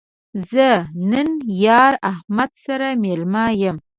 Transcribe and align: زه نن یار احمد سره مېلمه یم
زه 0.51 0.69
نن 1.11 1.29
یار 1.65 1.93
احمد 2.11 2.51
سره 2.65 2.87
مېلمه 3.03 3.45
یم 3.61 3.77